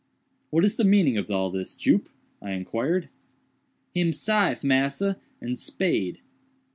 "What 0.49 0.65
is 0.65 0.77
the 0.77 0.83
meaning 0.83 1.15
of 1.19 1.29
all 1.29 1.51
this, 1.51 1.75
Jup?" 1.75 2.09
I 2.41 2.53
inquired. 2.53 3.07
"Him 3.93 4.13
syfe, 4.13 4.63
massa, 4.63 5.19
and 5.39 5.59
spade." 5.59 6.21